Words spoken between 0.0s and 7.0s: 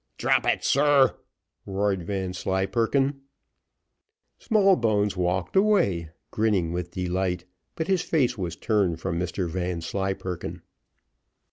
"Drop it, sir," roared Vanslyperken. Smallbones walked away, grinning with